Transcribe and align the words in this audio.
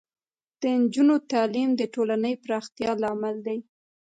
د 0.61 0.61
نجونو 0.79 1.15
تعلیم 1.31 1.69
د 1.75 1.81
ټولنې 1.93 2.33
پراختیا 2.43 2.91
لامل 3.03 3.35
دی. 3.47 3.59